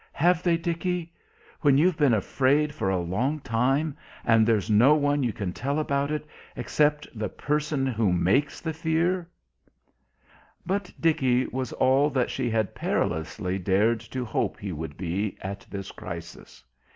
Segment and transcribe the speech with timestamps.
[0.13, 1.13] have they, Dickie?
[1.59, 5.77] When you've been afraid for a long time and there's no one you can tell
[5.77, 9.29] about it except the person who makes the fear...."
[10.65, 15.67] But Dickie was all that she had perilously dared to hope he would be at
[15.69, 16.63] this crisis.